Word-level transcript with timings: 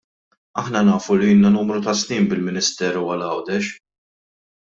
Aħna 0.61 0.79
nafu 0.87 1.17
li 1.17 1.27
ilna 1.33 1.51
numru 1.57 1.77
ta' 1.87 1.95
snin 2.01 2.25
bil-Ministeru 2.31 3.05
għal 3.17 3.27
Għawdex. 3.27 3.73